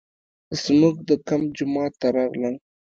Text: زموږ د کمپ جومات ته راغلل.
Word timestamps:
زموږ 0.61 0.95
د 1.09 1.11
کمپ 1.27 1.47
جومات 1.57 1.93
ته 2.01 2.07
راغلل. 2.17 2.55